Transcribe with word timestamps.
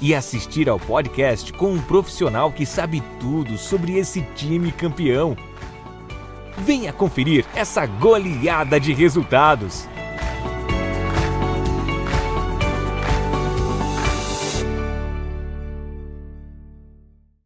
e 0.00 0.14
assistir 0.14 0.68
ao 0.68 0.78
podcast 0.78 1.52
com 1.52 1.72
um 1.72 1.80
profissional 1.80 2.52
que 2.52 2.64
sabe 2.64 3.02
tudo 3.20 3.58
sobre 3.58 3.98
esse 3.98 4.22
time 4.34 4.72
campeão. 4.72 5.36
Venha 6.58 6.92
conferir 6.92 7.44
essa 7.54 7.86
goleada 7.86 8.78
de 8.78 8.92
resultados. 8.92 9.88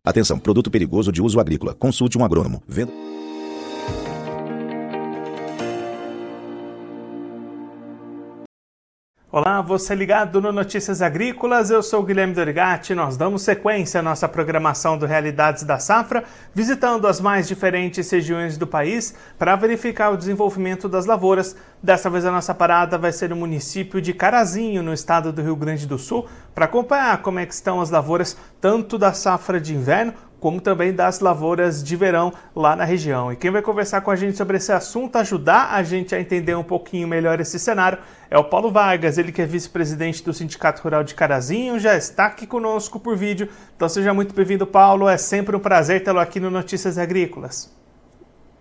Atenção, 0.07 0.38
produto 0.38 0.71
perigoso 0.71 1.10
de 1.10 1.23
uso 1.23 1.41
agrícola. 1.41 1.74
Consulte 1.74 2.18
um 2.18 2.24
agrônomo. 2.24 2.62
Venda... 2.68 2.93
Olá, 9.37 9.61
você 9.61 9.97
ligado 9.97 10.41
no 10.41 10.52
Notícias 10.52 11.02
Agrícolas, 11.02 11.69
eu 11.69 11.83
sou 11.83 12.05
Guilherme 12.05 12.34
Dorigatti. 12.34 12.95
Nós 12.95 13.16
damos 13.16 13.43
sequência 13.43 13.98
à 13.98 14.02
nossa 14.02 14.29
programação 14.29 14.96
do 14.96 15.07
Realidades 15.07 15.65
da 15.65 15.77
Safra, 15.77 16.23
visitando 16.54 17.09
as 17.09 17.21
mais 17.21 17.49
diferentes 17.49 18.09
regiões 18.09 18.57
do 18.57 18.65
país 18.65 19.12
para 19.37 19.57
verificar 19.57 20.10
o 20.10 20.16
desenvolvimento 20.16 20.88
das 20.88 21.05
lavouras. 21.05 21.57
Dessa 21.82 22.09
vez 22.09 22.24
a 22.24 22.30
nossa 22.30 22.55
parada 22.55 22.96
vai 22.96 23.10
ser 23.10 23.30
no 23.30 23.35
município 23.35 24.01
de 24.01 24.15
Carazinho, 24.15 24.85
no 24.85 24.95
estado 24.95 25.32
do 25.32 25.43
Rio 25.43 25.57
Grande 25.57 25.85
do 25.85 25.99
Sul, 25.99 26.29
para 26.55 26.66
acompanhar 26.66 27.21
como 27.21 27.40
é 27.40 27.43
estão 27.43 27.80
as 27.80 27.90
lavouras 27.90 28.37
tanto 28.60 28.96
da 28.96 29.12
safra 29.12 29.60
de 29.60 29.74
inverno 29.74 30.15
como 30.45 30.60
também 30.60 30.92
das 30.92 31.20
lavouras 31.20 31.82
de 31.82 31.96
verão 31.96 32.30
lá 32.54 32.76
na 32.76 32.84
região. 32.84 33.32
E 33.32 33.37
quem 33.37 33.50
vai 33.50 33.62
conversar 33.62 34.02
com 34.02 34.10
a 34.10 34.14
gente 34.14 34.37
sobre 34.37 34.59
esse 34.59 34.70
assunto, 34.70 35.16
ajudar 35.16 35.73
a 35.73 35.82
gente 35.82 36.14
a 36.14 36.20
entender 36.20 36.54
um 36.54 36.62
pouquinho 36.62 37.09
melhor 37.09 37.40
esse 37.40 37.59
cenário, 37.59 37.96
é 38.30 38.37
o 38.37 38.45
Paulo 38.45 38.70
Vargas, 38.70 39.16
ele 39.16 39.32
que 39.32 39.40
é 39.40 39.46
vice-presidente 39.46 40.22
do 40.22 40.34
Sindicato 40.34 40.82
Rural 40.82 41.02
de 41.02 41.15
Carazinho, 41.15 41.80
já 41.80 41.96
está 41.96 42.26
aqui 42.26 42.46
conosco 42.46 43.00
por 43.00 43.16
vídeo. 43.16 43.48
Então 43.74 43.88
seja 43.88 44.12
muito 44.12 44.34
bem-vindo, 44.34 44.66
Paulo. 44.66 45.09
É 45.09 45.16
sempre 45.16 45.56
um 45.56 45.59
prazer 45.59 46.04
tê-lo 46.04 46.18
aqui 46.18 46.38
no 46.38 46.50
Notícias 46.50 46.98
Agrícolas. 46.98 47.74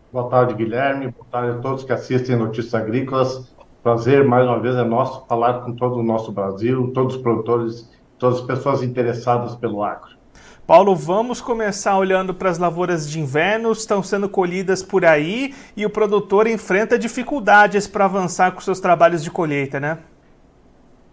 Boa 0.09 0.29
tarde, 0.29 0.53
Guilherme. 0.53 1.07
Boa 1.11 1.27
tarde 1.29 1.57
a 1.57 1.61
todos 1.61 1.83
que 1.83 1.91
assistem 1.91 2.37
Notícias 2.37 2.73
Agrícolas. 2.75 3.53
Prazer, 3.83 4.25
mais 4.25 4.47
uma 4.47 4.57
vez, 4.57 4.73
é 4.77 4.85
nosso 4.85 5.25
falar 5.27 5.65
com 5.65 5.73
todo 5.73 5.97
o 5.97 6.03
nosso 6.03 6.31
Brasil, 6.31 6.93
todos 6.93 7.17
os 7.17 7.21
produtores, 7.21 7.91
todas 8.17 8.39
as 8.39 8.45
pessoas 8.45 8.81
interessadas 8.81 9.53
pelo 9.57 9.83
agro. 9.83 10.22
Paulo, 10.65 10.95
vamos 10.95 11.41
começar 11.41 11.97
olhando 11.97 12.33
para 12.33 12.49
as 12.49 12.57
lavouras 12.57 13.09
de 13.09 13.19
inverno, 13.19 13.69
estão 13.73 14.01
sendo 14.01 14.29
colhidas 14.29 14.81
por 14.81 15.03
aí 15.03 15.53
e 15.75 15.85
o 15.85 15.89
produtor 15.89 16.47
enfrenta 16.47 16.97
dificuldades 16.97 17.85
para 17.85 18.05
avançar 18.05 18.53
com 18.53 18.61
seus 18.61 18.79
trabalhos 18.79 19.21
de 19.21 19.29
colheita, 19.29 19.77
né? 19.77 19.97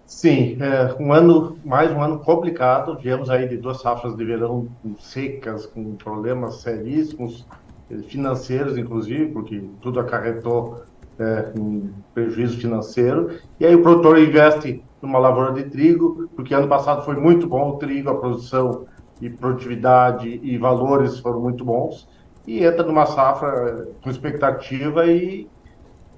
Sim, 0.06 0.56
é 0.60 0.94
um 1.02 1.12
ano, 1.12 1.58
mais 1.64 1.90
um 1.90 2.00
ano 2.00 2.20
complicado. 2.20 2.96
Viemos 3.00 3.28
aí 3.28 3.48
de 3.48 3.56
duas 3.56 3.80
safras 3.80 4.14
de 4.14 4.24
verão 4.24 4.68
secas, 5.00 5.66
com 5.66 5.96
problemas 5.96 6.62
seríssimos, 6.62 7.44
eh, 7.90 7.98
financeiros 8.06 8.78
inclusive, 8.78 9.32
porque 9.32 9.64
tudo 9.80 9.98
acarretou 9.98 10.82
é, 11.18 11.50
um 11.58 11.90
prejuízo 12.14 12.56
financeiro. 12.56 13.36
E 13.58 13.66
aí 13.66 13.74
o 13.74 13.82
produtor 13.82 14.16
investe 14.16 14.82
numa 15.02 15.18
lavoura 15.18 15.52
de 15.54 15.64
trigo, 15.64 16.28
porque 16.36 16.54
ano 16.54 16.68
passado 16.68 17.04
foi 17.04 17.16
muito 17.16 17.48
bom 17.48 17.70
o 17.70 17.78
trigo, 17.78 18.10
a 18.10 18.14
produção 18.14 18.86
e 19.20 19.28
produtividade 19.28 20.40
e 20.42 20.56
valores 20.56 21.18
foram 21.18 21.40
muito 21.40 21.64
bons 21.64 22.08
e 22.46 22.64
entra 22.64 22.82
numa 22.82 23.06
safra 23.06 23.88
com 24.02 24.10
expectativa 24.10 25.06
e 25.06 25.46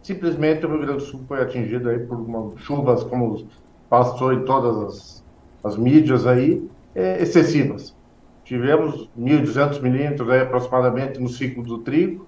simplesmente 0.03 0.65
o 0.65 0.69
Rio 0.69 0.79
Grande 0.79 0.99
do 0.99 1.05
Sul 1.05 1.21
foi 1.27 1.43
atingido 1.43 1.89
aí 1.89 1.99
por 1.99 2.19
uma, 2.19 2.57
chuvas 2.59 3.03
como 3.05 3.47
passou 3.89 4.33
em 4.33 4.45
todas 4.45 4.77
as, 4.79 5.25
as 5.65 5.77
mídias 5.77 6.27
aí 6.27 6.69
é, 6.95 7.23
excessivas. 7.23 7.95
Tivemos 8.45 9.09
1.200 9.19 9.81
milímetros 9.81 10.29
aí 10.31 10.41
aproximadamente 10.41 11.21
no 11.21 11.29
ciclo 11.29 11.63
do 11.63 11.79
trigo 11.79 12.27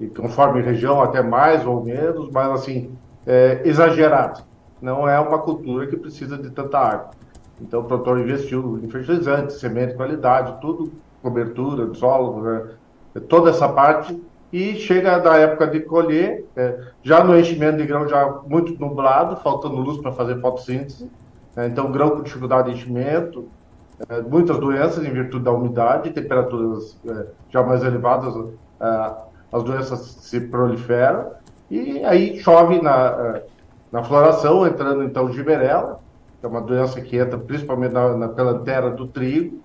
e 0.00 0.06
conforme 0.06 0.62
região 0.62 1.00
até 1.00 1.22
mais 1.22 1.66
ou 1.66 1.84
menos, 1.84 2.30
mas 2.30 2.48
assim 2.50 2.90
é, 3.26 3.62
exagerado. 3.64 4.42
Não 4.80 5.08
é 5.08 5.18
uma 5.18 5.40
cultura 5.40 5.86
que 5.86 5.96
precisa 5.96 6.38
de 6.38 6.50
tanta 6.50 6.78
água. 6.78 7.10
Então 7.60 7.80
o 7.80 7.84
produtor 7.84 8.20
investiu 8.20 8.78
em 8.82 8.88
fertilizantes, 8.88 9.58
semente 9.58 9.92
de 9.92 9.96
qualidade, 9.96 10.60
tudo, 10.60 10.92
cobertura 11.22 11.86
do 11.86 11.94
solo, 11.94 12.42
né? 12.42 12.68
toda 13.28 13.50
essa 13.50 13.68
parte, 13.68 14.20
e 14.52 14.76
chega 14.76 15.18
da 15.18 15.36
época 15.36 15.66
de 15.66 15.80
colher, 15.80 16.46
é, 16.56 16.78
já 17.02 17.22
no 17.22 17.38
enchimento 17.38 17.78
de 17.78 17.86
grão 17.86 18.08
já 18.08 18.40
muito 18.46 18.78
nublado, 18.80 19.36
faltando 19.36 19.76
luz 19.76 19.98
para 19.98 20.12
fazer 20.12 20.40
fotossíntese, 20.40 21.10
é, 21.56 21.66
então 21.66 21.92
grão 21.92 22.10
com 22.10 22.22
dificuldade 22.22 22.70
de 22.70 22.76
enchimento, 22.76 23.46
é, 24.08 24.20
muitas 24.22 24.58
doenças 24.58 25.04
em 25.04 25.10
virtude 25.10 25.44
da 25.44 25.52
umidade, 25.52 26.10
temperaturas 26.10 26.96
é, 27.06 27.26
já 27.50 27.62
mais 27.62 27.82
elevadas, 27.82 28.34
é, 28.80 29.12
as 29.52 29.62
doenças 29.62 30.00
se 30.00 30.40
proliferam, 30.40 31.32
e 31.70 32.02
aí 32.04 32.38
chove 32.38 32.80
na, 32.80 33.06
é, 33.08 33.42
na 33.92 34.02
floração, 34.02 34.66
entrando 34.66 35.02
então 35.02 35.30
giberela, 35.32 36.00
que 36.40 36.46
é 36.46 36.48
uma 36.48 36.60
doença 36.60 37.00
que 37.00 37.16
entra 37.16 37.38
principalmente 37.38 37.92
na, 37.92 38.16
na 38.16 38.28
pela 38.28 38.54
do 38.90 39.06
trigo, 39.08 39.60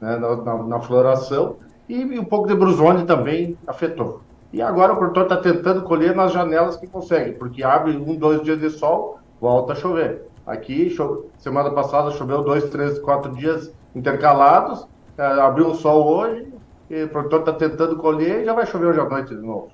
né, 0.00 0.16
na, 0.16 0.36
na, 0.36 0.62
na, 0.62 0.80
floração, 0.80 1.56
e, 1.88 2.00
e, 2.00 2.18
um 2.18 2.24
pouco 2.24 2.48
de 2.48 2.54
brusone 2.54 3.04
também 3.04 3.56
afetou. 3.66 4.22
E 4.52 4.62
agora 4.62 4.92
o 4.92 4.96
produtor 4.96 5.24
está 5.24 5.36
tentando 5.36 5.82
colher 5.82 6.14
nas 6.14 6.32
janelas 6.32 6.76
que 6.76 6.86
consegue, 6.86 7.32
porque 7.32 7.62
abre 7.62 7.96
um, 7.96 8.16
dois 8.16 8.42
dias 8.42 8.58
de 8.58 8.70
sol, 8.70 9.18
volta 9.40 9.72
a 9.72 9.76
chover. 9.76 10.26
Aqui, 10.46 10.90
chove, 10.90 11.26
semana 11.38 11.70
passada 11.70 12.10
choveu 12.12 12.42
dois, 12.42 12.68
três, 12.70 12.98
quatro 12.98 13.32
dias 13.34 13.72
intercalados, 13.94 14.86
é, 15.18 15.24
abriu 15.24 15.68
um 15.68 15.74
sol 15.74 16.06
hoje, 16.06 16.52
e 16.88 17.04
o 17.04 17.08
produtor 17.08 17.40
está 17.40 17.52
tentando 17.52 17.96
colher 17.96 18.42
e 18.42 18.44
já 18.44 18.52
vai 18.52 18.66
chover 18.66 18.88
hoje 18.88 19.00
à 19.00 19.08
noite 19.08 19.34
de 19.34 19.40
novo. 19.40 19.68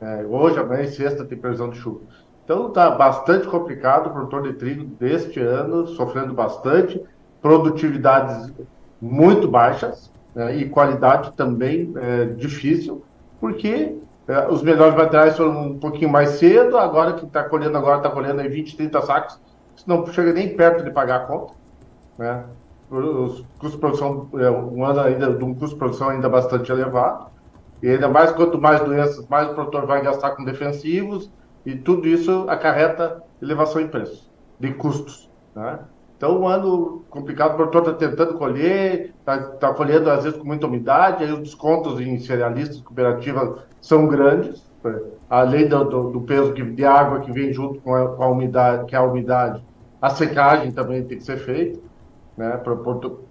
É, 0.00 0.26
hoje, 0.26 0.58
amanhã 0.58 0.82
e 0.82 0.88
sexta 0.88 1.24
tem 1.24 1.38
previsão 1.38 1.70
de 1.70 1.78
chuva. 1.78 2.00
Então 2.46 2.68
está 2.68 2.88
bastante 2.92 3.48
complicado 3.48 4.06
o 4.06 4.10
produtor 4.10 4.44
de 4.44 4.52
trigo 4.52 4.84
deste 4.84 5.40
ano, 5.40 5.88
sofrendo 5.88 6.32
bastante, 6.32 7.02
produtividades 7.42 8.52
muito 9.02 9.48
baixas 9.48 10.12
né, 10.32 10.56
e 10.56 10.68
qualidade 10.68 11.32
também 11.32 11.92
é, 11.96 12.26
difícil, 12.26 13.02
porque 13.40 13.98
é, 14.28 14.46
os 14.48 14.62
melhores 14.62 14.94
materiais 14.94 15.36
foram 15.36 15.70
um 15.70 15.78
pouquinho 15.78 16.08
mais 16.08 16.30
cedo, 16.30 16.78
agora 16.78 17.14
que 17.14 17.26
está 17.26 17.42
colhendo 17.42 17.76
agora 17.76 17.96
está 17.96 18.10
colhendo 18.10 18.40
aí 18.40 18.48
20, 18.48 18.76
30 18.76 19.02
sacos, 19.02 19.40
não 19.84 20.06
chega 20.06 20.32
nem 20.32 20.56
perto 20.56 20.84
de 20.84 20.90
pagar 20.92 21.16
a 21.16 21.26
conta. 21.26 21.52
Né? 22.16 22.44
Os 22.88 23.44
custos 23.58 23.72
de 23.72 23.78
produção, 23.78 24.28
é, 24.34 24.48
um 24.48 24.84
ano 24.84 25.00
ainda 25.00 25.34
de 25.34 25.42
um 25.42 25.52
custo 25.52 25.74
de 25.74 25.80
produção 25.80 26.10
ainda 26.10 26.28
bastante 26.28 26.70
elevado, 26.70 27.26
e 27.82 27.88
ainda 27.88 28.08
mais 28.08 28.30
quanto 28.30 28.56
mais 28.56 28.80
doenças, 28.82 29.26
mais 29.26 29.50
o 29.50 29.54
produtor 29.54 29.84
vai 29.84 30.00
gastar 30.00 30.30
com 30.30 30.44
defensivos, 30.44 31.28
e 31.66 31.76
tudo 31.76 32.06
isso 32.06 32.46
acarreta 32.48 33.22
elevação 33.42 33.80
em 33.80 33.88
preço, 33.88 34.30
de 34.58 34.72
custos. 34.72 35.28
Né? 35.54 35.80
Então, 36.16 36.40
um 36.40 36.48
ano 36.48 37.04
complicado, 37.10 37.52
o 37.52 37.56
produtor 37.56 37.82
está 37.82 38.08
tentando 38.08 38.34
colher, 38.38 39.12
está 39.18 39.38
tá 39.38 39.74
colhendo 39.74 40.08
às 40.08 40.24
vezes 40.24 40.38
com 40.38 40.46
muita 40.46 40.66
umidade, 40.66 41.24
aí 41.24 41.32
os 41.32 41.40
descontos 41.40 42.00
em 42.00 42.18
cerealistas, 42.20 42.80
cooperativas 42.80 43.60
são 43.80 44.06
grandes, 44.06 44.64
né? 44.82 44.98
além 45.28 45.68
do, 45.68 45.84
do, 45.84 46.10
do 46.12 46.20
peso 46.22 46.54
que, 46.54 46.62
de 46.62 46.84
água 46.84 47.20
que 47.20 47.32
vem 47.32 47.52
junto 47.52 47.80
com 47.80 47.94
a, 47.94 48.14
com 48.14 48.22
a, 48.22 48.28
umidade, 48.28 48.86
que 48.86 48.94
é 48.94 48.98
a 48.98 49.02
umidade, 49.02 49.62
a 50.00 50.08
secagem 50.08 50.70
também 50.70 51.04
tem 51.04 51.18
que 51.18 51.24
ser 51.24 51.38
feita, 51.38 51.80
né, 52.36 52.60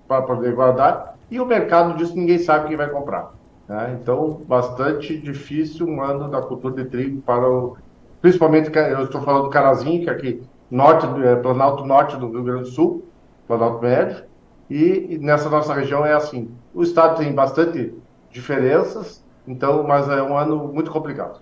para 0.07 0.21
poder 0.23 0.53
guardar, 0.53 1.15
e 1.29 1.39
o 1.39 1.45
mercado 1.45 1.95
disso 1.95 2.15
ninguém 2.15 2.39
sabe 2.39 2.67
quem 2.67 2.77
vai 2.77 2.89
comprar. 2.89 3.31
Né? 3.67 3.97
Então, 4.01 4.41
bastante 4.47 5.17
difícil 5.17 5.87
um 5.87 6.01
ano 6.01 6.29
da 6.29 6.41
cultura 6.41 6.83
de 6.83 6.89
trigo 6.89 7.21
para 7.21 7.49
o 7.49 7.77
principalmente, 8.25 8.75
eu 8.75 9.03
estou 9.03 9.21
falando 9.21 9.43
do 9.43 9.49
Carazinho, 9.51 10.03
que 10.03 10.09
é 10.09 10.11
aqui, 10.11 10.41
norte, 10.71 11.05
é, 11.23 11.35
Planalto 11.35 11.85
Norte 11.85 12.17
do 12.17 12.31
Rio 12.31 12.43
Grande 12.43 12.63
do 12.63 12.69
Sul, 12.69 13.05
Planalto 13.47 13.83
Médio, 13.83 14.23
e, 14.67 15.13
e 15.13 15.19
nessa 15.19 15.47
nossa 15.47 15.75
região 15.75 16.03
é 16.03 16.13
assim. 16.13 16.49
O 16.73 16.81
estado 16.81 17.19
tem 17.19 17.31
bastante 17.31 17.93
diferenças, 18.31 19.23
então, 19.47 19.83
mas 19.83 20.09
é 20.09 20.23
um 20.23 20.35
ano 20.35 20.67
muito 20.73 20.89
complicado. 20.89 21.39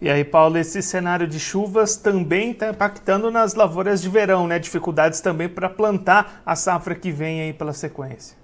E 0.00 0.08
aí, 0.08 0.24
Paulo, 0.24 0.56
esse 0.56 0.80
cenário 0.82 1.26
de 1.26 1.38
chuvas 1.38 1.96
também 1.98 2.52
está 2.52 2.70
impactando 2.70 3.30
nas 3.30 3.54
lavouras 3.54 4.00
de 4.00 4.08
verão, 4.08 4.46
né? 4.46 4.58
Dificuldades 4.58 5.20
também 5.20 5.50
para 5.50 5.68
plantar 5.68 6.40
a 6.46 6.56
safra 6.56 6.94
que 6.94 7.10
vem 7.12 7.42
aí 7.42 7.52
pela 7.52 7.74
sequência. 7.74 8.38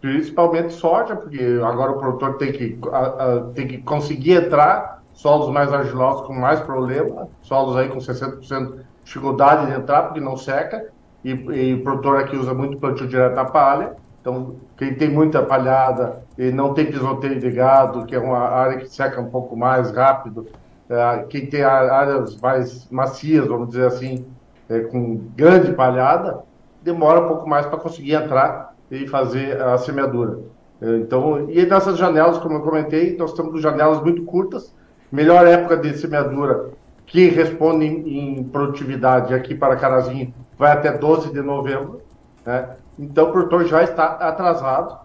principalmente 0.00 0.72
soja, 0.74 1.16
porque 1.16 1.40
agora 1.64 1.92
o 1.92 1.98
produtor 1.98 2.36
tem 2.38 2.52
que, 2.52 2.78
a, 2.92 2.98
a, 2.98 3.40
tem 3.54 3.66
que 3.68 3.78
conseguir 3.78 4.32
entrar, 4.32 4.99
solos 5.20 5.50
mais 5.50 5.70
argilosos 5.70 6.26
com 6.26 6.32
mais 6.32 6.60
problema, 6.60 7.28
solos 7.42 7.76
aí 7.76 7.90
com 7.90 7.98
60% 7.98 8.40
de 8.40 8.84
dificuldade 9.04 9.66
de 9.66 9.78
entrar, 9.78 10.04
porque 10.04 10.18
não 10.18 10.34
seca, 10.34 10.86
e, 11.22 11.30
e 11.30 11.74
o 11.74 11.82
produtor 11.82 12.20
aqui 12.20 12.36
usa 12.36 12.54
muito 12.54 12.78
plantio 12.78 13.06
direto 13.06 13.36
à 13.36 13.44
palha, 13.44 13.96
então 14.18 14.54
quem 14.78 14.94
tem 14.94 15.10
muita 15.10 15.42
palhada 15.42 16.22
e 16.38 16.50
não 16.50 16.72
tem 16.72 16.86
pisoteio 16.86 17.38
de 17.38 17.50
gado, 17.50 18.06
que 18.06 18.14
é 18.14 18.18
uma 18.18 18.38
área 18.38 18.78
que 18.78 18.88
seca 18.88 19.20
um 19.20 19.28
pouco 19.28 19.54
mais 19.54 19.90
rápido, 19.90 20.46
é, 20.88 21.24
quem 21.28 21.44
tem 21.44 21.62
áreas 21.62 22.40
mais 22.40 22.90
macias, 22.90 23.46
vamos 23.46 23.68
dizer 23.68 23.88
assim, 23.88 24.24
é, 24.70 24.80
com 24.80 25.20
grande 25.36 25.74
palhada, 25.74 26.40
demora 26.82 27.20
um 27.20 27.28
pouco 27.28 27.46
mais 27.46 27.66
para 27.66 27.78
conseguir 27.78 28.14
entrar 28.14 28.74
e 28.90 29.06
fazer 29.06 29.60
a 29.60 29.76
semeadura. 29.76 30.38
É, 30.80 30.96
então, 30.96 31.50
e 31.50 31.66
nessas 31.66 31.98
janelas, 31.98 32.38
como 32.38 32.54
eu 32.54 32.62
comentei, 32.62 33.18
nós 33.18 33.34
com 33.34 33.58
janelas 33.58 34.00
muito 34.00 34.24
curtas. 34.24 34.79
Melhor 35.10 35.46
época 35.46 35.76
de 35.76 35.96
semeadura 35.98 36.70
que 37.06 37.28
responde 37.28 37.84
em, 37.84 38.38
em 38.38 38.44
produtividade 38.44 39.34
aqui 39.34 39.54
para 39.54 39.76
Carazinho 39.76 40.32
vai 40.56 40.72
até 40.72 40.96
12 40.96 41.32
de 41.32 41.42
novembro. 41.42 42.02
Né? 42.46 42.76
Então, 42.98 43.28
o 43.28 43.32
produtor 43.32 43.64
já 43.64 43.82
está 43.82 44.04
atrasado. 44.04 44.98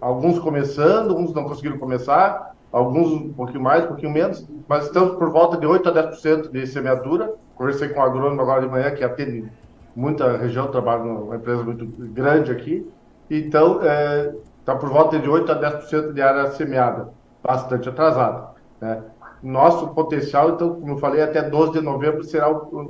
Alguns 0.00 0.38
começando, 0.38 1.16
uns 1.16 1.32
não 1.32 1.44
conseguiram 1.44 1.78
começar, 1.78 2.54
alguns 2.70 3.12
um 3.12 3.32
pouquinho 3.32 3.62
mais, 3.62 3.84
um 3.84 3.88
pouquinho 3.88 4.12
menos, 4.12 4.46
mas 4.68 4.84
estamos 4.84 5.16
por 5.16 5.30
volta 5.30 5.56
de 5.56 5.66
8 5.66 5.88
a 5.88 6.10
10% 6.10 6.50
de 6.50 6.66
semeadura. 6.66 7.32
Conversei 7.54 7.88
com 7.88 8.00
o 8.00 8.02
agrônomo 8.02 8.42
agora 8.42 8.60
de 8.60 8.68
manhã, 8.68 8.90
que 8.90 9.02
atende 9.02 9.50
muita 9.94 10.36
região, 10.36 10.66
trabalha 10.66 11.04
numa 11.04 11.36
empresa 11.36 11.62
muito 11.62 11.86
grande 12.12 12.52
aqui. 12.52 12.86
Então, 13.30 13.76
está 13.76 13.86
é, 13.90 14.34
tá 14.64 14.74
por 14.74 14.90
volta 14.90 15.18
de 15.18 15.28
8 15.28 15.50
a 15.52 15.80
10% 15.80 16.12
de 16.12 16.20
área 16.20 16.50
semeada, 16.50 17.08
bastante 17.42 17.88
atrasada. 17.88 18.48
Né? 18.80 19.02
Nosso 19.42 19.88
potencial, 19.88 20.50
então, 20.50 20.80
como 20.80 20.92
eu 20.92 20.98
falei, 20.98 21.22
até 21.22 21.42
12 21.42 21.72
de 21.72 21.80
novembro 21.80 22.24
será 22.24 22.48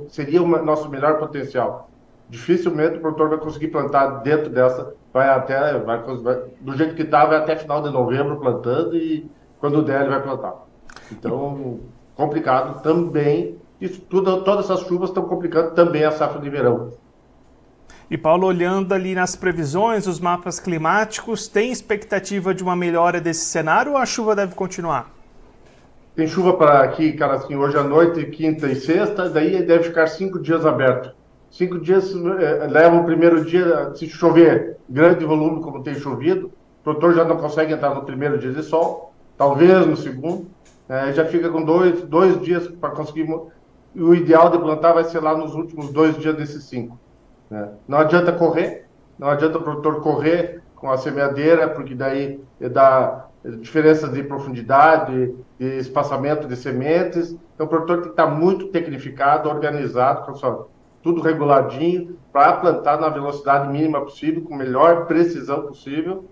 seria 0.09 0.41
o 0.41 0.47
nosso 0.63 0.89
melhor 0.89 1.19
potencial. 1.19 1.89
Dificilmente 2.29 2.97
o 2.97 3.01
produtor 3.01 3.29
vai 3.29 3.37
conseguir 3.37 3.67
plantar 3.67 4.21
dentro 4.21 4.49
dessa, 4.49 4.93
vai 5.13 5.29
até, 5.29 5.77
vai, 5.79 6.01
vai 6.03 6.41
do 6.59 6.75
jeito 6.75 6.95
que 6.95 7.03
está, 7.03 7.25
vai 7.25 7.37
até 7.37 7.55
final 7.55 7.81
de 7.81 7.89
novembro 7.89 8.37
plantando 8.37 8.95
e 8.95 9.29
quando 9.59 9.83
der 9.83 10.01
ele 10.01 10.09
vai 10.09 10.21
plantar. 10.21 10.55
Então, 11.11 11.79
complicado 12.15 12.81
também. 12.81 13.57
Isso 13.79 14.01
tudo, 14.01 14.43
todas 14.43 14.65
essas 14.65 14.87
chuvas 14.87 15.09
estão 15.09 15.23
complicando 15.23 15.71
também 15.71 16.03
a 16.03 16.11
safra 16.11 16.41
de 16.41 16.49
verão. 16.49 16.91
E 18.09 18.17
Paulo, 18.17 18.47
olhando 18.47 18.93
ali 18.93 19.13
nas 19.13 19.35
previsões, 19.35 20.07
os 20.07 20.19
mapas 20.19 20.59
climáticos, 20.59 21.47
tem 21.47 21.71
expectativa 21.71 22.53
de 22.53 22.63
uma 22.63 22.75
melhora 22.75 23.19
desse 23.19 23.45
cenário 23.45 23.91
ou 23.91 23.97
a 23.97 24.05
chuva 24.05 24.35
deve 24.35 24.55
continuar? 24.55 25.16
Tem 26.17 26.25
chuva 26.25 26.57
para 26.57 26.81
aqui, 26.81 27.13
cara, 27.13 27.35
assim, 27.35 27.55
hoje 27.55 27.77
à 27.77 27.83
noite, 27.83 28.25
quinta 28.25 28.65
e 28.65 28.75
sexta, 28.75 29.29
daí 29.29 29.61
deve 29.61 29.83
ficar 29.83 30.07
cinco 30.07 30.39
dias 30.39 30.65
aberto. 30.65 31.13
Cinco 31.51 31.79
dias 31.79 32.11
é, 32.11 32.65
leva 32.65 32.95
o 32.95 33.03
primeiro 33.03 33.45
dia, 33.45 33.91
se 33.93 34.07
chover 34.09 34.77
grande 34.89 35.23
volume, 35.23 35.61
como 35.61 35.83
tem 35.83 35.93
chovido, 35.93 36.47
o 36.47 36.83
produtor 36.83 37.13
já 37.13 37.23
não 37.23 37.37
consegue 37.37 37.71
entrar 37.71 37.93
no 37.93 38.01
primeiro 38.01 38.39
dia 38.39 38.51
de 38.51 38.63
sol, 38.63 39.13
talvez 39.37 39.85
no 39.85 39.95
segundo, 39.95 40.47
é, 40.89 41.13
já 41.13 41.23
fica 41.23 41.49
com 41.49 41.63
dois, 41.63 42.01
dois 42.01 42.41
dias 42.41 42.67
para 42.67 42.89
conseguir. 42.89 43.31
O 43.95 44.15
ideal 44.15 44.49
de 44.49 44.57
plantar 44.57 44.93
vai 44.93 45.03
ser 45.03 45.19
lá 45.19 45.37
nos 45.37 45.53
últimos 45.53 45.91
dois 45.91 46.17
dias 46.17 46.35
desses 46.35 46.63
cinco. 46.63 46.97
Né? 47.47 47.69
Não 47.87 47.99
adianta 47.99 48.31
correr, 48.31 48.87
não 49.19 49.29
adianta 49.29 49.59
o 49.59 49.61
produtor 49.61 50.01
correr 50.01 50.63
com 50.75 50.89
a 50.89 50.97
semeadeira, 50.97 51.69
porque 51.69 51.93
daí 51.93 52.39
dá 52.59 53.26
diferenças 53.59 54.11
de 54.13 54.23
profundidade, 54.23 55.35
de 55.59 55.77
espaçamento 55.77 56.47
de 56.47 56.55
sementes. 56.55 57.35
Então 57.55 57.65
o 57.65 57.69
produtor 57.69 57.97
tem 57.97 58.03
que 58.05 58.09
estar 58.09 58.27
muito 58.27 58.67
tecnificado, 58.67 59.49
organizado, 59.49 60.25
com 60.25 60.65
tudo 61.01 61.21
reguladinho, 61.21 62.17
para 62.33 62.53
plantar 62.53 62.99
na 62.99 63.09
velocidade 63.09 63.71
mínima 63.71 64.01
possível, 64.01 64.41
com 64.41 64.55
melhor 64.55 65.05
precisão 65.05 65.63
possível, 65.63 66.25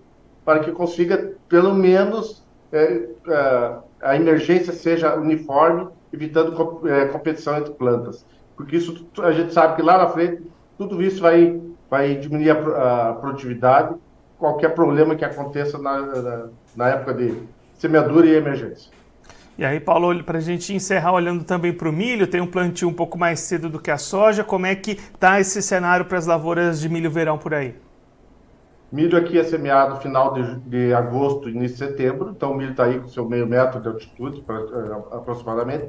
para 0.44 0.60
que 0.60 0.70
consiga, 0.70 1.32
pelo 1.48 1.74
menos, 1.74 2.44
é, 2.70 3.08
é, 3.28 3.76
a 4.02 4.16
emergência 4.16 4.72
seja 4.72 5.16
uniforme, 5.16 5.88
evitando 6.12 6.86
é, 6.86 7.06
competição 7.06 7.56
entre 7.56 7.72
plantas. 7.72 8.26
Porque 8.56 8.76
isso 8.76 9.06
a 9.22 9.32
gente 9.32 9.52
sabe 9.52 9.76
que 9.76 9.82
lá 9.82 9.98
na 9.98 10.08
frente 10.08 10.42
tudo 10.78 11.02
isso 11.02 11.20
vai, 11.20 11.60
vai 11.90 12.14
diminuir 12.14 12.50
a, 12.50 13.10
a 13.10 13.14
produtividade, 13.14 13.94
qualquer 14.38 14.74
problema 14.74 15.14
que 15.14 15.24
aconteça 15.24 15.78
na, 15.78 16.00
na, 16.00 16.48
na 16.76 16.88
época 16.88 17.14
de 17.14 17.42
semeadura 17.74 18.26
e 18.26 18.34
emergência. 18.34 18.90
E 19.58 19.64
aí, 19.64 19.80
Paulo, 19.80 20.22
para 20.22 20.36
a 20.36 20.40
gente 20.40 20.74
encerrar 20.74 21.12
olhando 21.12 21.42
também 21.42 21.72
para 21.72 21.88
o 21.88 21.92
milho, 21.92 22.26
tem 22.26 22.42
um 22.42 22.46
plantio 22.46 22.88
um 22.88 22.92
pouco 22.92 23.16
mais 23.16 23.40
cedo 23.40 23.70
do 23.70 23.80
que 23.80 23.90
a 23.90 23.96
soja. 23.96 24.44
Como 24.44 24.66
é 24.66 24.74
que 24.74 24.92
está 24.92 25.40
esse 25.40 25.62
cenário 25.62 26.04
para 26.04 26.18
as 26.18 26.26
lavouras 26.26 26.78
de 26.78 26.90
milho 26.90 27.10
verão 27.10 27.38
por 27.38 27.54
aí? 27.54 27.74
Milho 28.92 29.16
aqui 29.18 29.38
é 29.38 29.42
semeado 29.42 29.96
final 30.00 30.34
de, 30.34 30.56
de 30.60 30.94
agosto, 30.94 31.48
início 31.48 31.78
de 31.78 31.90
setembro, 31.90 32.30
então 32.36 32.52
o 32.52 32.54
milho 32.54 32.70
está 32.72 32.84
aí 32.84 33.00
com 33.00 33.08
seu 33.08 33.26
meio 33.26 33.46
metro 33.46 33.80
de 33.80 33.88
altitude, 33.88 34.42
pra, 34.42 34.60
uh, 34.60 35.14
aproximadamente. 35.14 35.88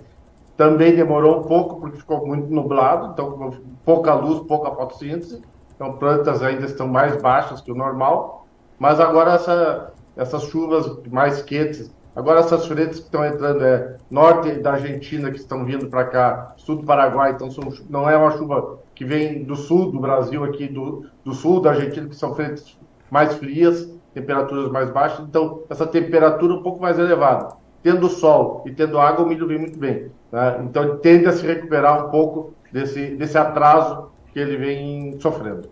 Também 0.56 0.96
demorou 0.96 1.42
um 1.42 1.44
pouco 1.44 1.80
porque 1.80 1.98
ficou 1.98 2.26
muito 2.26 2.48
nublado, 2.48 3.12
então 3.14 3.54
pouca 3.86 4.14
luz, 4.16 4.40
pouca 4.48 4.72
fotossíntese. 4.72 5.42
Então 5.78 5.94
plantas 5.94 6.42
ainda 6.42 6.66
estão 6.66 6.88
mais 6.88 7.22
baixas 7.22 7.62
que 7.62 7.72
o 7.72 7.76
normal. 7.76 8.48
Mas 8.80 9.00
agora 9.00 9.34
essa, 9.34 9.94
essas 10.16 10.44
chuvas 10.44 11.00
mais 11.10 11.42
quentes, 11.44 11.94
agora 12.16 12.40
essas 12.40 12.66
frentes 12.66 13.00
que 13.00 13.06
estão 13.06 13.24
entrando 13.24 13.64
é 13.64 13.96
norte 14.10 14.52
da 14.54 14.74
Argentina 14.74 15.32
que 15.32 15.38
estão 15.38 15.64
vindo 15.64 15.88
para 15.88 16.06
cá, 16.06 16.54
sul 16.58 16.78
do 16.78 16.84
Paraguai, 16.84 17.32
então 17.32 17.50
são, 17.50 17.72
não 17.90 18.10
é 18.10 18.18
uma 18.18 18.32
chuva 18.32 18.80
que 18.94 19.06
vem 19.06 19.44
do 19.44 19.56
sul 19.56 19.92
do 19.92 20.00
Brasil 20.00 20.44
aqui, 20.44 20.68
do, 20.68 21.06
do 21.24 21.34
sul 21.34 21.62
da 21.62 21.70
Argentina, 21.70 22.10
que 22.10 22.16
são 22.16 22.34
frentes 22.34 22.78
mais 23.10 23.36
frias, 23.36 23.90
temperaturas 24.14 24.72
mais 24.72 24.90
baixas. 24.90 25.20
Então 25.22 25.62
essa 25.70 25.86
temperatura 25.86 26.56
um 26.56 26.64
pouco 26.64 26.82
mais 26.82 26.98
elevada 26.98 27.56
tendo 27.84 28.10
sol 28.10 28.64
e 28.66 28.72
tendo 28.72 29.00
água, 29.00 29.24
o 29.24 29.30
milho 29.30 29.48
vem 29.48 29.60
muito 29.60 29.80
bem. 29.80 30.12
Né? 30.30 30.62
Então, 30.64 30.84
ele 30.84 30.98
tende 30.98 31.26
a 31.26 31.32
se 31.32 31.46
recuperar 31.46 32.06
um 32.06 32.10
pouco 32.10 32.54
desse, 32.70 33.16
desse 33.16 33.38
atraso 33.38 34.10
que 34.38 34.42
ele 34.42 34.56
vem 34.56 35.20
sofrendo. 35.20 35.68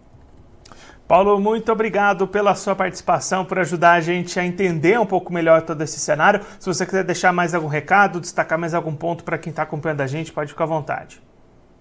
Paulo, 1.07 1.39
muito 1.39 1.71
obrigado 1.71 2.27
pela 2.27 2.55
sua 2.55 2.75
participação, 2.75 3.45
por 3.45 3.59
ajudar 3.59 3.91
a 3.91 4.01
gente 4.01 4.39
a 4.39 4.43
entender 4.43 4.99
um 4.99 5.05
pouco 5.05 5.31
melhor 5.31 5.61
todo 5.61 5.79
esse 5.83 5.99
cenário. 5.99 6.41
Se 6.59 6.65
você 6.65 6.83
quiser 6.83 7.03
deixar 7.03 7.31
mais 7.31 7.53
algum 7.53 7.67
recado, 7.67 8.19
destacar 8.19 8.57
mais 8.57 8.73
algum 8.73 8.95
ponto 8.95 9.23
para 9.23 9.37
quem 9.37 9.51
está 9.51 9.61
acompanhando 9.61 10.01
a 10.01 10.07
gente, 10.07 10.33
pode 10.33 10.49
ficar 10.49 10.63
à 10.63 10.67
vontade. 10.67 11.21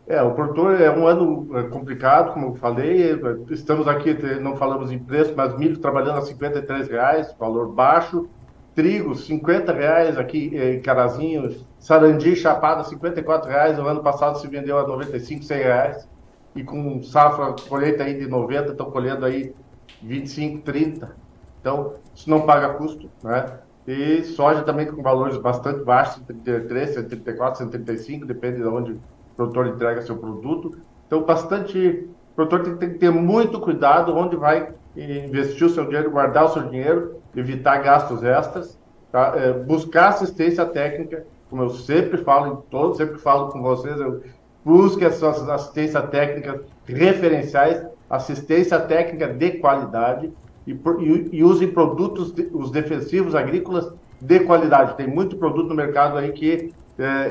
É, 0.07 0.21
o 0.21 0.33
produtor 0.33 0.79
é 0.79 0.91
um 0.91 1.07
ano 1.07 1.49
é, 1.57 1.63
complicado, 1.63 2.35
como 2.35 2.49
eu 2.49 2.55
falei. 2.57 3.19
Estamos 3.49 3.89
aqui, 3.89 4.13
não 4.43 4.55
falamos 4.57 4.93
em 4.93 4.99
preço, 4.99 5.33
mas 5.35 5.57
milho 5.57 5.79
trabalhando 5.79 6.19
a 6.19 6.21
53 6.21 6.89
reais, 6.89 7.35
valor 7.41 7.73
baixo 7.73 8.29
trigo, 8.75 9.15
50 9.15 9.73
reais 9.73 10.19
aqui 10.19 10.51
em 10.53 10.81
Carazinho, 10.81 11.57
sarandi 11.79 12.35
chapada, 12.35 12.83
54 12.85 13.49
reais, 13.49 13.79
o 13.79 13.83
ano 13.83 14.03
passado 14.03 14.39
se 14.39 14.49
vendeu 14.49 14.79
a 14.79 14.87
95, 14.87 15.45
100 15.45 15.59
reais, 15.59 16.09
e 16.55 16.63
com 16.63 17.03
safra, 17.03 17.55
colheita 17.69 18.05
aí 18.05 18.19
de 18.19 18.27
90, 18.27 18.73
estão 18.73 18.91
colhendo 18.91 19.25
aí 19.25 19.55
25, 20.03 20.63
30, 20.63 21.15
então 21.61 21.95
isso 22.15 22.29
não 22.29 22.43
paga 22.43 22.75
custo, 22.75 23.11
né? 23.23 23.59
E 23.87 24.23
soja 24.23 24.63
também 24.63 24.87
com 24.87 25.03
valores 25.03 25.37
bastante 25.37 25.85
baixos, 25.85 26.23
133, 26.27 26.95
134, 26.95 27.59
135, 27.59 28.27
depende 28.27 28.57
de 28.57 28.67
onde 28.67 28.93
o 28.93 29.01
produtor 29.37 29.67
entrega 29.67 30.01
seu 30.01 30.17
produto. 30.17 30.79
Então, 31.07 31.23
bastante. 31.23 32.09
O 32.33 32.35
produtor 32.35 32.79
tem 32.79 32.93
que 32.93 32.99
ter 32.99 33.11
muito 33.11 33.61
cuidado 33.61 34.17
onde 34.17 34.37
vai 34.37 34.73
investir 34.97 35.67
o 35.67 35.71
seu 35.71 35.85
dinheiro, 35.85 36.11
guardar 36.11 36.47
o 36.47 36.49
seu 36.49 36.63
dinheiro, 36.63 37.21
evitar 37.37 37.79
gastos 37.79 38.23
extras, 38.23 38.79
tá? 39.13 39.35
é, 39.37 39.53
buscar 39.53 40.09
assistência 40.09 40.65
técnica, 40.65 41.27
como 41.51 41.63
eu 41.63 41.71
sempre 41.71 42.19
falo 42.19 42.55
em 42.55 42.71
todos, 42.71 42.97
sempre 42.97 43.19
falo 43.19 43.51
com 43.51 43.63
vocês, 43.63 44.01
eu 44.01 44.23
busque 44.65 45.05
essas 45.05 45.49
assistência 45.49 46.01
técnica 46.03 46.63
referenciais, 46.87 47.85
assistência 48.09 48.79
técnica 48.81 49.29
de 49.29 49.53
qualidade 49.53 50.33
e, 50.67 50.73
e, 50.73 51.29
e 51.33 51.45
use 51.45 51.67
produtos, 51.67 52.33
de, 52.33 52.49
os 52.53 52.71
defensivos 52.71 53.35
agrícolas 53.35 53.93
de 54.21 54.41
qualidade. 54.41 54.97
Tem 54.97 55.07
muito 55.07 55.37
produto 55.37 55.69
no 55.69 55.75
mercado 55.75 56.17
aí 56.17 56.33
que 56.33 56.73
é, 56.99 57.31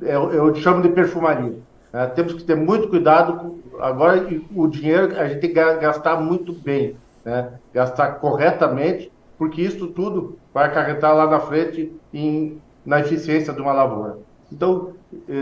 eu, 0.00 0.32
eu 0.32 0.54
chamo 0.56 0.82
de 0.82 0.88
perfumaria. 0.88 1.58
É, 1.92 2.06
temos 2.06 2.32
que 2.32 2.44
ter 2.44 2.56
muito 2.56 2.88
cuidado. 2.88 3.58
Agora, 3.80 4.26
o 4.54 4.66
dinheiro 4.66 5.18
a 5.18 5.28
gente 5.28 5.40
tem 5.40 5.50
que 5.50 5.54
gastar 5.54 6.20
muito 6.20 6.52
bem, 6.52 6.96
né? 7.24 7.52
gastar 7.74 8.12
corretamente 8.20 9.12
porque 9.38 9.60
isso 9.62 9.88
tudo 9.88 10.38
vai 10.52 10.66
acarretar 10.66 11.14
lá 11.14 11.26
na 11.26 11.40
frente 11.40 11.92
em, 12.12 12.60
na 12.84 13.00
eficiência 13.00 13.52
de 13.52 13.60
uma 13.60 13.72
lavoura. 13.72 14.18
Então, 14.50 14.92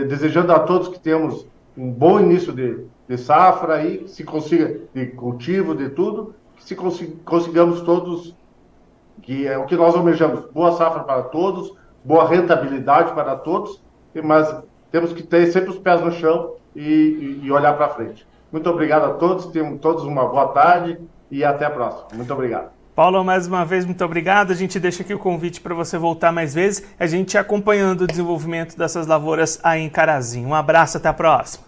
desejando 0.07 0.51
a 0.53 0.59
todos 0.59 0.87
que 0.87 0.99
temos 0.99 1.47
um 1.77 1.91
bom 1.91 2.19
início 2.19 2.53
de, 2.53 2.85
de 3.07 3.17
safra 3.17 3.75
aí, 3.75 4.07
se 4.07 4.23
consiga 4.23 4.79
de 4.93 5.07
cultivo, 5.07 5.75
de 5.75 5.89
tudo, 5.89 6.33
se 6.59 6.75
consigamos 6.75 7.81
todos, 7.81 8.35
que 9.21 9.47
é 9.47 9.57
o 9.57 9.65
que 9.65 9.75
nós 9.75 9.95
almejamos, 9.95 10.45
boa 10.51 10.71
safra 10.73 11.03
para 11.03 11.23
todos, 11.23 11.73
boa 12.03 12.27
rentabilidade 12.27 13.13
para 13.13 13.35
todos, 13.35 13.81
mas 14.23 14.63
temos 14.91 15.11
que 15.11 15.23
ter 15.23 15.47
sempre 15.47 15.71
os 15.71 15.77
pés 15.77 16.01
no 16.01 16.11
chão 16.11 16.53
e, 16.75 17.39
e 17.43 17.51
olhar 17.51 17.75
para 17.75 17.89
frente. 17.89 18.25
Muito 18.51 18.69
obrigado 18.69 19.05
a 19.05 19.13
todos, 19.15 19.47
tenham 19.47 19.77
todos 19.77 20.03
uma 20.03 20.27
boa 20.27 20.47
tarde 20.49 20.97
e 21.29 21.43
até 21.43 21.65
a 21.65 21.69
próxima. 21.69 22.07
Muito 22.13 22.31
obrigado. 22.33 22.74
Paulo, 22.95 23.21
mais 23.25 23.45
uma 23.45 23.65
vez, 23.65 23.85
muito 23.85 24.05
obrigado. 24.05 24.51
A 24.51 24.55
gente 24.55 24.79
deixa 24.79 25.03
aqui 25.03 25.13
o 25.13 25.19
convite 25.19 25.59
para 25.59 25.75
você 25.75 25.97
voltar 25.97 26.31
mais 26.31 26.53
vezes, 26.53 26.81
a 26.97 27.05
gente 27.05 27.37
acompanhando 27.37 28.05
o 28.05 28.07
desenvolvimento 28.07 28.77
dessas 28.77 29.05
lavouras 29.05 29.59
aí 29.61 29.81
em 29.81 29.89
Carazinho. 29.89 30.47
Um 30.47 30.55
abraço, 30.55 30.95
até 30.95 31.09
a 31.09 31.13
próxima. 31.13 31.65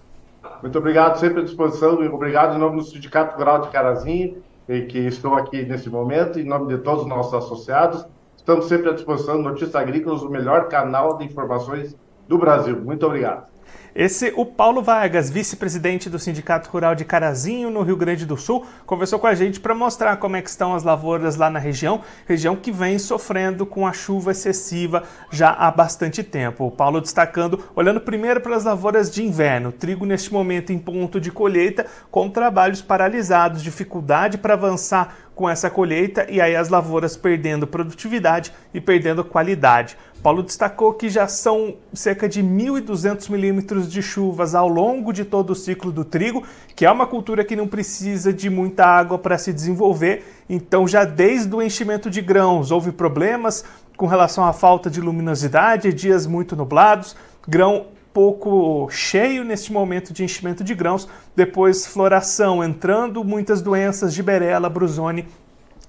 Muito 0.62 0.78
obrigado, 0.78 1.20
sempre 1.20 1.42
à 1.42 1.44
disposição. 1.44 1.96
Obrigado 1.96 2.56
em 2.56 2.60
nome 2.60 2.78
do 2.78 2.84
Sindicato 2.84 3.38
Rural 3.38 3.60
de 3.60 3.68
Carazinho, 3.72 4.42
que 4.68 5.00
estou 5.00 5.36
aqui 5.36 5.64
nesse 5.64 5.90
momento, 5.90 6.40
em 6.40 6.46
nome 6.46 6.74
de 6.74 6.82
todos 6.82 7.04
os 7.04 7.10
nossos 7.10 7.34
associados. 7.34 8.06
Estamos 8.38 8.66
sempre 8.70 8.90
à 8.90 8.94
disposição. 8.94 9.38
Notícias 9.42 9.76
Agrícolas, 9.76 10.22
o 10.22 10.30
melhor 10.30 10.70
canal 10.70 11.18
de 11.18 11.26
informações 11.26 11.94
do 12.26 12.38
Brasil. 12.38 12.80
Muito 12.80 13.06
obrigado. 13.06 13.48
Esse, 13.96 14.32
o 14.36 14.46
Paulo 14.46 14.84
Vargas, 14.84 15.30
vice-presidente 15.30 16.10
do 16.10 16.20
Sindicato 16.20 16.70
Rural 16.70 16.94
de 16.94 17.04
Carazinho, 17.04 17.72
no 17.72 17.82
Rio 17.82 17.98
Grande 17.98 18.26
do 18.26 18.38
Sul, 18.38 18.66
conversou 18.86 19.18
com 19.18 19.26
a 19.26 19.34
gente 19.34 19.60
para 19.60 19.74
mostrar 19.74 20.18
como 20.18 20.36
é 20.36 20.42
que 20.42 20.50
estão 20.50 20.76
as 20.76 20.84
lavouras 20.84 21.36
lá 21.36 21.50
na 21.50 21.58
região, 21.58 22.02
região 22.28 22.56
que 22.56 22.72
vem 22.72 23.00
sofrendo 23.00 23.66
com 23.66 23.88
a 23.88 23.94
chuva 23.94 24.32
excessiva 24.32 25.04
já 25.32 25.50
há 25.50 25.72
bastante 25.72 26.24
tempo. 26.24 26.68
O 26.68 26.72
Paulo 26.72 27.02
destacando, 27.02 27.64
olhando 27.76 28.00
primeiro 28.00 28.40
para 28.40 28.56
as 28.56 28.66
lavouras 28.66 29.10
de 29.10 29.24
inverno, 29.24 29.72
trigo 29.72 30.06
neste 30.06 30.32
momento 30.32 30.72
em 30.72 30.78
ponto 30.78 31.20
de 31.20 31.32
colheita, 31.32 31.88
com 32.12 32.30
trabalhos 32.30 32.82
paralisados, 32.82 33.64
dificuldade 33.64 34.38
para 34.38 34.54
avançar 34.54 35.27
com 35.38 35.48
essa 35.48 35.70
colheita 35.70 36.26
e 36.30 36.42
aí 36.42 36.56
as 36.56 36.68
lavouras 36.68 37.16
perdendo 37.16 37.68
produtividade 37.68 38.52
e 38.74 38.82
perdendo 38.82 39.24
qualidade. 39.24 39.96
Paulo 40.24 40.42
destacou 40.42 40.94
que 40.94 41.10
já 41.10 41.28
são 41.28 41.76
cerca 41.94 42.28
de 42.28 42.42
1.200 42.42 43.30
milímetros 43.30 43.90
de 43.90 44.02
chuvas 44.02 44.56
ao 44.56 44.68
longo 44.68 45.14
de 45.14 45.24
todo 45.24 45.52
o 45.52 45.56
ciclo 45.56 45.92
do 45.92 46.04
trigo, 46.04 46.44
que 46.76 46.88
é 46.88 46.92
uma 46.92 47.06
cultura 47.06 47.46
que 47.46 47.56
não 47.56 47.68
precisa 47.68 48.34
de 48.34 48.50
muita 48.50 48.84
água 48.84 49.20
para 49.20 49.38
se 49.38 49.54
desenvolver. 49.54 50.26
Então, 50.50 50.88
já 50.88 51.06
desde 51.06 51.56
o 51.56 51.62
enchimento 51.62 52.10
de 52.10 52.20
grãos, 52.20 52.72
houve 52.72 52.92
problemas 52.92 53.64
com 53.96 54.08
relação 54.08 54.44
à 54.44 54.52
falta 54.52 54.90
de 54.90 55.00
luminosidade, 55.00 55.94
dias 55.94 56.26
muito 56.26 56.56
nublados, 56.56 57.16
grão 57.48 57.86
pouco 58.18 58.90
cheio 58.90 59.44
neste 59.44 59.72
momento 59.72 60.12
de 60.12 60.24
enchimento 60.24 60.64
de 60.64 60.74
grãos, 60.74 61.08
depois 61.36 61.86
floração, 61.86 62.64
entrando 62.64 63.24
muitas 63.24 63.62
doenças 63.62 64.12
de 64.12 64.24
berela, 64.24 64.68
brusone 64.68 65.28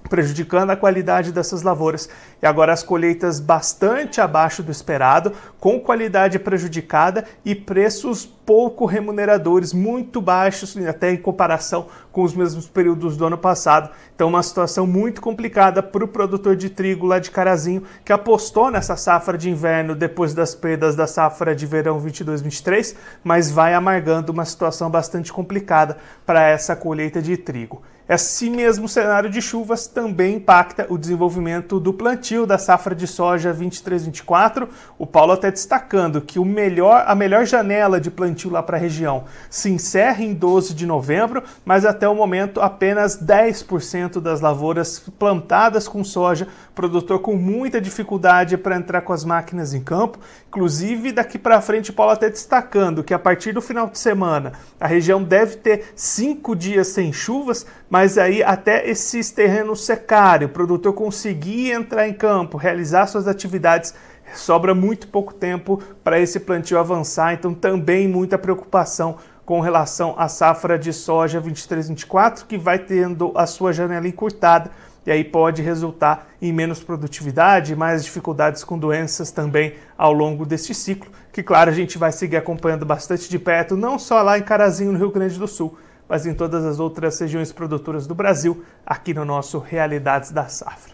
prejudicando 0.07 0.71
a 0.71 0.75
qualidade 0.75 1.31
dessas 1.31 1.61
lavouras. 1.61 2.09
E 2.41 2.45
agora 2.45 2.73
as 2.73 2.83
colheitas 2.83 3.39
bastante 3.39 4.21
abaixo 4.21 4.63
do 4.63 4.71
esperado, 4.71 5.33
com 5.59 5.79
qualidade 5.79 6.39
prejudicada 6.39 7.25
e 7.43 7.53
preços 7.53 8.25
pouco 8.25 8.85
remuneradores, 8.85 9.73
muito 9.73 10.19
baixos 10.19 10.75
até 10.87 11.11
em 11.11 11.17
comparação 11.17 11.85
com 12.11 12.23
os 12.23 12.33
mesmos 12.33 12.67
períodos 12.67 13.15
do 13.15 13.25
ano 13.25 13.37
passado. 13.37 13.91
Então 14.15 14.27
uma 14.27 14.41
situação 14.41 14.87
muito 14.87 15.21
complicada 15.21 15.83
para 15.83 16.03
o 16.03 16.07
produtor 16.07 16.55
de 16.55 16.69
trigo 16.69 17.05
lá 17.05 17.19
de 17.19 17.29
Carazinho, 17.29 17.83
que 18.03 18.11
apostou 18.11 18.71
nessa 18.71 18.95
safra 18.95 19.37
de 19.37 19.51
inverno 19.51 19.93
depois 19.93 20.33
das 20.33 20.55
perdas 20.55 20.95
da 20.95 21.05
safra 21.05 21.55
de 21.55 21.67
verão 21.67 22.01
22-23, 22.01 22.95
mas 23.23 23.51
vai 23.51 23.75
amargando 23.75 24.31
uma 24.31 24.45
situação 24.45 24.89
bastante 24.89 25.31
complicada 25.31 25.97
para 26.25 26.41
essa 26.41 26.75
colheita 26.75 27.21
de 27.21 27.37
trigo. 27.37 27.83
Esse 28.09 28.49
mesmo 28.49 28.89
cenário 28.89 29.29
de 29.29 29.39
chuvas 29.39 29.85
também 29.85 30.37
impacta 30.37 30.87
o 30.89 30.97
desenvolvimento 30.97 31.79
do 31.79 31.93
plantio 31.93 32.43
da 32.43 32.57
safra 32.57 32.95
de 32.95 33.05
soja 33.05 33.53
23-24. 33.53 34.67
O 34.97 35.05
Paulo 35.05 35.33
até 35.33 35.51
destacando 35.51 36.19
que 36.19 36.39
o 36.39 36.43
melhor, 36.43 37.03
a 37.05 37.13
melhor 37.13 37.45
janela 37.45 38.01
de 38.01 38.09
plantio 38.09 38.49
lá 38.49 38.63
para 38.63 38.77
a 38.77 38.79
região 38.79 39.25
se 39.47 39.69
encerra 39.69 40.23
em 40.23 40.33
12 40.33 40.73
de 40.73 40.87
novembro, 40.87 41.43
mas 41.63 41.85
até 41.85 42.09
o 42.09 42.15
momento 42.15 42.59
apenas 42.61 43.15
10% 43.15 44.19
das 44.19 44.41
lavouras 44.41 44.97
plantadas 45.19 45.87
com 45.87 46.03
soja, 46.03 46.47
produtor 46.73 47.19
com 47.19 47.35
muita 47.35 47.79
dificuldade 47.79 48.57
para 48.57 48.75
entrar 48.75 49.01
com 49.01 49.13
as 49.13 49.23
máquinas 49.23 49.71
em 49.75 49.83
campo. 49.83 50.17
Inclusive, 50.47 51.11
daqui 51.11 51.37
para 51.37 51.61
frente, 51.61 51.91
o 51.91 51.93
Paulo 51.93 52.13
até 52.13 52.27
destacando 52.27 53.03
que 53.03 53.13
a 53.13 53.19
partir 53.19 53.51
do 53.51 53.61
final 53.61 53.87
de 53.87 53.99
semana 53.99 54.53
a 54.79 54.87
região 54.87 55.21
deve 55.21 55.57
ter 55.57 55.91
cinco 55.95 56.55
dias 56.55 56.87
sem 56.87 57.13
chuvas, 57.13 57.67
mas 57.87 57.98
aí 58.17 58.43
até 58.43 58.87
esses 58.89 59.31
terrenos 59.31 59.85
secarem, 59.85 60.47
o 60.47 60.51
produtor 60.51 60.93
conseguir 60.93 61.71
entrar 61.71 62.07
em 62.07 62.13
campo, 62.13 62.57
realizar 62.57 63.07
suas 63.07 63.27
atividades, 63.27 63.93
sobra 64.35 64.75
muito 64.75 65.07
pouco 65.07 65.33
tempo 65.33 65.81
para 66.03 66.19
esse 66.19 66.39
plantio 66.39 66.77
avançar, 66.77 67.33
então 67.33 67.53
também 67.53 68.07
muita 68.07 68.37
preocupação 68.37 69.17
com 69.45 69.59
relação 69.59 70.13
à 70.17 70.27
safra 70.27 70.77
de 70.77 70.93
soja 70.93 71.41
23-24, 71.41 72.45
que 72.47 72.57
vai 72.57 72.77
tendo 72.77 73.31
a 73.35 73.47
sua 73.47 73.73
janela 73.73 74.07
encurtada 74.07 74.69
e 75.05 75.11
aí 75.11 75.23
pode 75.23 75.63
resultar 75.63 76.27
em 76.39 76.53
menos 76.53 76.83
produtividade 76.83 77.75
mais 77.75 78.03
dificuldades 78.03 78.63
com 78.63 78.77
doenças 78.77 79.31
também 79.31 79.73
ao 79.97 80.13
longo 80.13 80.45
deste 80.45 80.73
ciclo, 80.75 81.09
que 81.33 81.41
claro 81.41 81.71
a 81.71 81.73
gente 81.73 81.97
vai 81.97 82.11
seguir 82.11 82.37
acompanhando 82.37 82.85
bastante 82.85 83.27
de 83.27 83.39
perto, 83.39 83.75
não 83.75 83.97
só 83.97 84.21
lá 84.21 84.37
em 84.37 84.43
Carazinho, 84.43 84.91
no 84.91 84.99
Rio 84.99 85.09
Grande 85.09 85.39
do 85.39 85.47
Sul, 85.47 85.75
mas 86.09 86.25
em 86.25 86.33
todas 86.33 86.65
as 86.65 86.79
outras 86.79 87.19
regiões 87.19 87.51
produtoras 87.51 88.07
do 88.07 88.15
Brasil, 88.15 88.63
aqui 88.83 89.13
no 89.13 89.23
nosso 89.23 89.59
Realidades 89.59 90.31
da 90.31 90.47
Safra. 90.47 90.93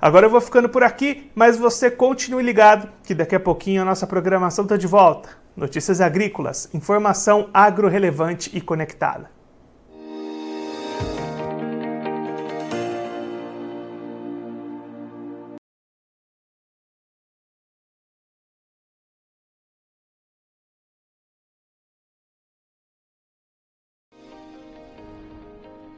Agora 0.00 0.26
eu 0.26 0.30
vou 0.30 0.42
ficando 0.42 0.68
por 0.68 0.82
aqui, 0.82 1.32
mas 1.34 1.56
você 1.56 1.90
continue 1.90 2.42
ligado, 2.42 2.88
que 3.02 3.14
daqui 3.14 3.34
a 3.34 3.40
pouquinho 3.40 3.80
a 3.80 3.84
nossa 3.84 4.06
programação 4.06 4.64
está 4.64 4.76
de 4.76 4.86
volta. 4.86 5.30
Notícias 5.56 6.02
agrícolas, 6.02 6.68
informação 6.74 7.48
agro-relevante 7.54 8.54
e 8.54 8.60
conectada. 8.60 9.35